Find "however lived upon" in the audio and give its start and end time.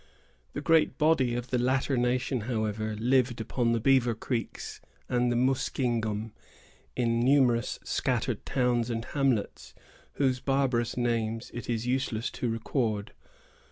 2.49-3.71